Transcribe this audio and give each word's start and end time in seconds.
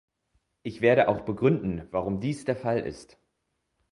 Ich 0.63 0.81
werde 0.81 1.09
auch 1.09 1.21
begründen, 1.21 1.87
warum 1.91 2.19
dies 2.21 2.43
der 2.43 2.55
Fall 2.55 2.79
ist. 2.79 3.19